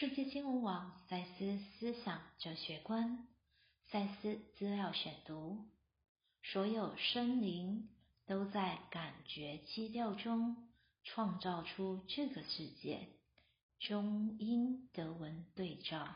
[0.00, 3.26] 世界新闻网赛斯思想哲学观，
[3.90, 5.66] 赛斯资料选读。
[6.44, 7.88] 所有生灵
[8.24, 10.68] 都在感觉基调中
[11.02, 13.08] 创造出这个世界。
[13.80, 16.14] 中英德文对照。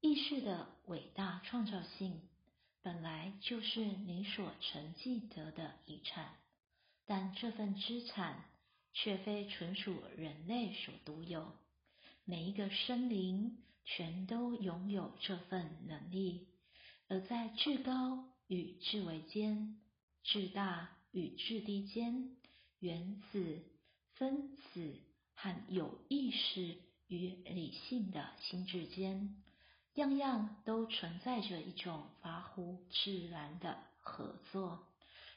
[0.00, 2.18] 意识的伟大创造性
[2.80, 6.34] 本来就是你所承继得的遗产，
[7.04, 8.42] 但这份资产。
[8.98, 11.52] 却非纯属人类所独有，
[12.24, 16.48] 每一个生灵全都拥有这份能力，
[17.06, 19.78] 而在至高与至微间、
[20.24, 22.36] 至大与至低间、
[22.78, 23.62] 原子、
[24.14, 24.94] 分子
[25.34, 29.36] 和有意识与理性的心智间，
[29.92, 34.86] 样样都存在着一种发乎自然的合作。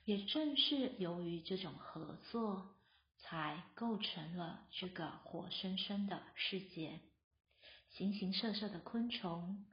[0.06, 2.70] 也正是由于这种合作。
[3.22, 7.00] 才构成了这个活生生的世界。
[7.92, 9.66] 形形色色的昆虫、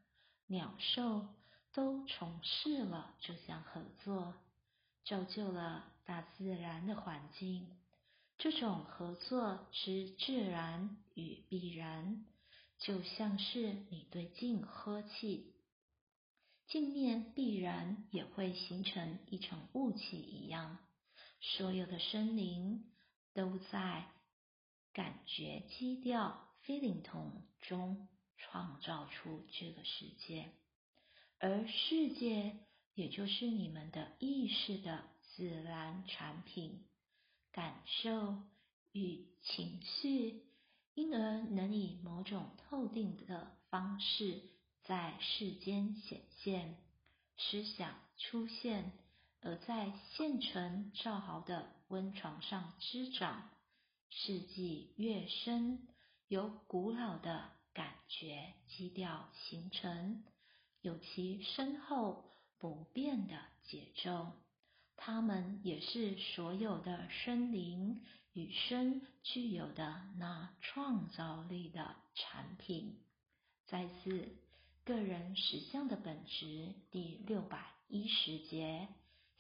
[0.47, 1.29] 鸟兽
[1.73, 4.35] 都从事了这项合作，
[5.05, 7.69] 造就了大自然的环境。
[8.39, 12.25] 这种合作之自然与必然，
[12.79, 15.55] 就像是你对镜喝气，
[16.67, 20.79] 镜面必然也会形成一层雾气一样。
[21.41, 22.85] 所有的生灵。
[23.37, 24.07] 都在
[24.95, 30.51] 感觉基调 （feeling tone） 中创造出这个世界，
[31.39, 32.57] 而世界
[32.95, 36.87] 也就是你们的意识的自然产品、
[37.53, 38.39] 感受
[38.93, 40.47] 与情绪，
[40.95, 44.41] 因而能以某种特定的方式
[44.85, 46.79] 在世间显现、
[47.37, 48.93] 思想出现，
[49.47, 51.71] 而在现成造好的。
[51.89, 53.49] 温床上滋长，
[54.11, 55.87] 世纪越深，
[56.27, 60.25] 由古老的感觉基调形成，
[60.81, 62.25] 有其深厚
[62.59, 64.33] 不变的节奏。
[64.97, 68.03] 它们也是所有的生灵
[68.33, 72.99] 与生具有的那创造力的产品。
[73.67, 74.29] 再次，
[74.85, 78.89] 个人实相的本质第六百一十节。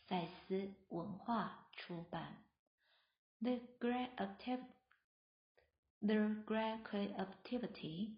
[0.07, 2.43] 赛斯文化出版。
[3.41, 4.65] The great activity,
[6.01, 8.17] the great creativity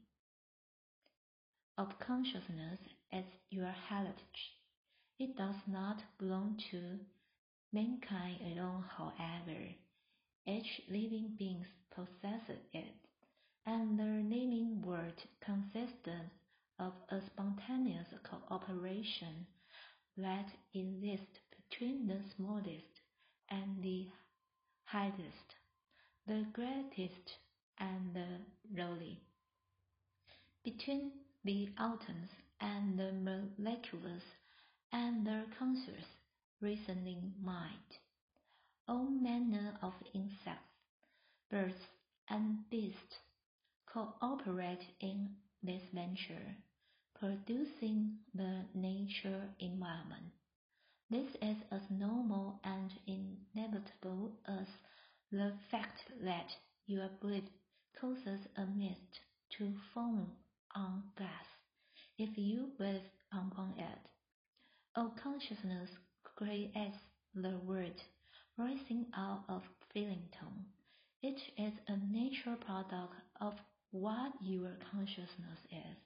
[1.76, 2.80] of consciousness
[3.12, 4.58] is your heritage.
[5.18, 7.00] It does not belong to
[7.72, 9.76] mankind alone, however.
[10.46, 12.96] Each living being possesses it,
[13.66, 16.10] and the living world consists
[16.80, 19.46] of a spontaneous cooperation
[20.18, 23.03] that exists between the smallest
[23.51, 24.07] and the
[24.85, 25.55] highest,
[26.27, 27.37] the greatest,
[27.79, 29.21] and the lowly.
[30.65, 31.13] Between
[31.45, 32.31] the atoms
[32.61, 34.23] and the molecules
[34.93, 36.05] and the conscious
[36.61, 37.99] reasoning mind,
[38.89, 40.75] all manner of insects,
[41.51, 41.87] birds,
[42.29, 43.19] and beasts
[43.87, 45.29] cooperate in
[45.63, 46.57] this venture
[47.19, 50.33] producing the nature environment.
[51.11, 54.69] This is as normal and inevitable as
[55.31, 57.51] the fact that your breath
[58.01, 59.21] causes a mist
[59.59, 60.33] to form
[60.75, 61.47] on glass
[62.19, 63.03] if you breathe
[63.33, 63.99] upon it.
[64.97, 65.91] All consciousness
[66.37, 66.99] creates
[67.35, 68.03] the word
[68.57, 70.67] rising out of feeling tone.
[71.23, 73.55] It is a natural product of
[73.91, 75.97] what your consciousness is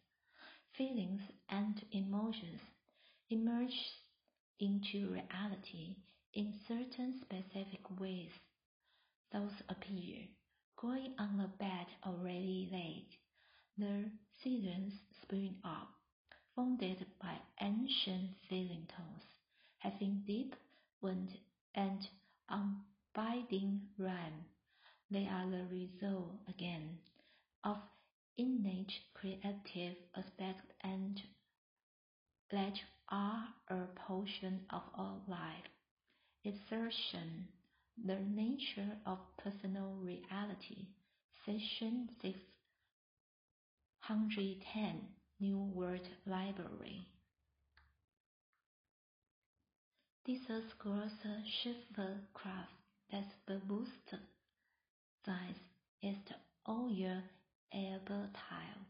[0.77, 1.21] feelings
[1.51, 2.61] and emotions
[3.31, 3.77] emerge
[4.63, 5.97] into reality
[6.35, 8.31] in certain specific ways.
[9.33, 10.29] Those appear,
[10.81, 13.09] going on a bed already laid.
[13.77, 14.05] The
[14.43, 15.89] seasons spring up,
[16.55, 19.25] founded by ancient feeling tones,
[19.79, 20.55] having deep
[21.01, 21.31] wind
[21.75, 22.07] and
[22.49, 24.45] unbinding rhyme.
[25.11, 26.99] They are the result, again,
[27.65, 27.79] of
[28.39, 31.21] innate creative aspect and
[32.53, 33.87] that are a
[34.43, 35.69] portion of our life.
[36.45, 37.47] Assertion,
[38.05, 40.89] the nature of personal reality,
[41.47, 45.01] session 610,
[45.41, 47.07] New World Library.
[50.27, 52.75] Dieses große Schiffskraft
[53.11, 54.27] des Bewusstseins
[56.01, 56.35] ist
[56.65, 57.23] euer
[57.71, 58.87] Erbteil.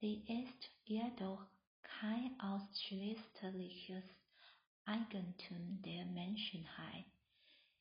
[0.00, 1.44] Die ist jedoch
[1.82, 4.04] kein ausschließliches
[4.86, 7.06] Eigentum der Menschheit.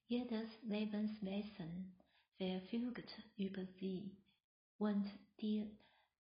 [0.08, 1.94] Jedes Lebenswesen
[2.38, 4.16] verfügt über sie.
[4.78, 5.12] und
[5.42, 5.70] die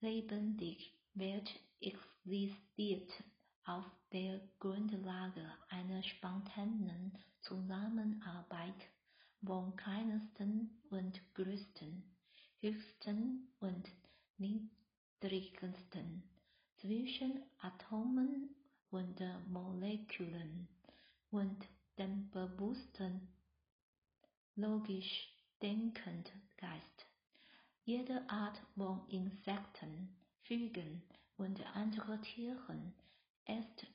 [0.02, 1.50] lebendig wird
[1.80, 3.12] existiert
[3.64, 8.90] auf der Grundlage einer spontanen Zusammenarbeit
[9.46, 12.04] von kleinsten und größten,
[12.60, 13.90] höchsten und
[14.38, 16.24] niedrigsten,
[16.76, 18.54] zwischen Atomen
[18.90, 20.73] und Molekülen
[21.34, 23.28] und dem bewussten,
[24.56, 27.08] logisch denkenden Geist.
[27.86, 31.02] Jede Art von Insekten, Vögeln
[31.38, 32.94] und anderen Tieren
[33.48, 33.88] ist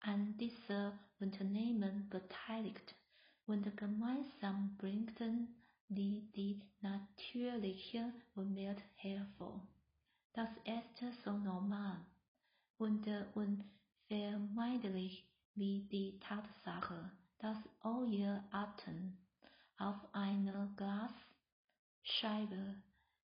[0.00, 2.94] an dieser Unternehmen beteiligt
[3.46, 5.54] und gemeinsam bringen
[5.88, 9.66] die die natürliche Umwelt hervor.
[10.32, 12.04] Das ist so normal
[12.78, 19.16] und unvermeidlich wie die Tatsache, dass euer Atem
[19.78, 20.68] auf einer
[22.02, 22.82] Glasscheibe,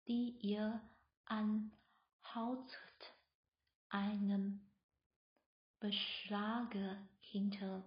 [0.07, 0.81] die ihr
[1.27, 2.79] anhaucht,
[3.89, 4.71] einen
[5.81, 6.75] Beschlag
[7.21, 7.85] hinterlässt.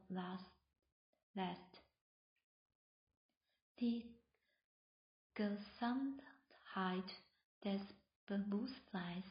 [3.79, 4.15] Die
[5.33, 6.23] Gesamtheit
[7.63, 7.81] des
[8.25, 9.25] Bewusstseins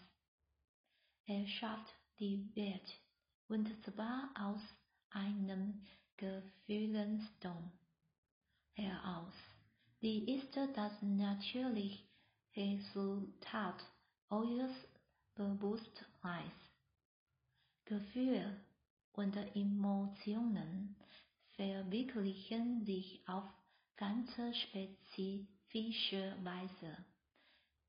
[1.26, 3.00] erschafft die Welt,
[3.48, 4.60] und zwar aus
[5.10, 5.86] einem
[6.16, 7.72] Gefühlsdom
[8.72, 9.34] heraus.
[10.02, 12.04] Die ist das natürliche
[12.54, 13.82] Resultat
[14.28, 14.72] eures
[15.34, 16.54] Bewusstseins.
[17.84, 18.60] Gefühle
[19.12, 20.96] und Emotionen
[21.56, 23.44] verwirklichen sich auf
[23.96, 26.96] ganz spezifische Weise.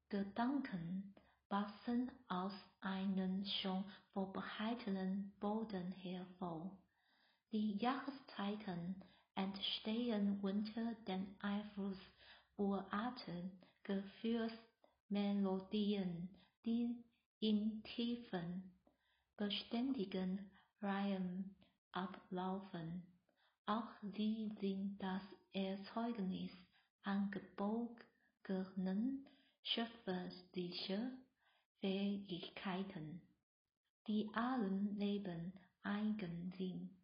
[0.09, 1.13] Gedanken
[1.49, 3.83] wachsen aus einem schon
[4.13, 6.77] vorbereiteten Boden hervor.
[7.53, 9.01] Die Jahreszeiten
[9.35, 11.97] entstehen unter dem Einfluss
[12.57, 13.49] uralter
[13.83, 16.27] Gefühlsmelodien,
[16.65, 17.01] die
[17.39, 18.73] in tiefen,
[19.37, 20.51] beständigen
[20.81, 21.55] Reihen
[21.93, 23.07] ablaufen.
[23.65, 25.23] Auch sie sind das
[25.53, 26.51] Erzeugnis
[27.03, 27.95] angeborener
[29.63, 31.11] schöpferischer
[31.79, 33.21] Fähigkeiten,
[34.07, 35.53] die allen Leben
[35.83, 36.96] eigen sind.